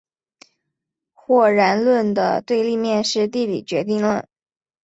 [1.13, 4.27] 或然论的对立面是地理决定论。